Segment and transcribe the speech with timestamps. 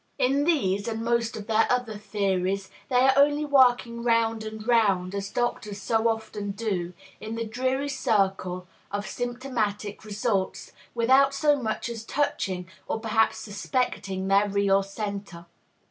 [0.17, 4.67] In these, and in most of their other theories, they are only working round and
[4.67, 11.61] round, as doctors so often do, in the dreary circle of symptomatic results, without so
[11.61, 15.45] much as touching or perhaps suspecting their real centre.